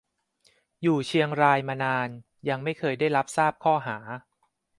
[0.81, 2.09] อยู่เชียงรายมานาน
[2.49, 3.97] ยังไม่เคยได้รับทราบข้อหา